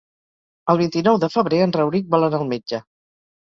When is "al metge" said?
2.43-2.85